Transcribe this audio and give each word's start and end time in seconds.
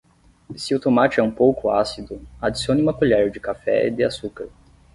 Se 0.55 0.73
o 0.73 0.79
tomate 0.79 1.19
é 1.19 1.23
um 1.23 1.29
pouco 1.29 1.69
ácido, 1.69 2.25
adicione 2.41 2.81
uma 2.81 2.91
colher 2.91 3.29
de 3.29 3.39
café 3.39 3.87
de 3.91 4.03
açúcar. 4.03 4.49